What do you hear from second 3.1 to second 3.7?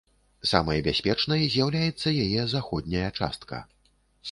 частка.